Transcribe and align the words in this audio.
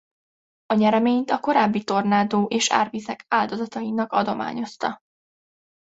A 0.65 0.73
nyereményt 0.73 1.29
a 1.31 1.39
korábbi 1.39 1.83
tornádó 1.83 2.45
és 2.45 2.69
árvizek 2.71 3.25
áldozatainak 3.27 4.11
adományozta. 4.11 4.99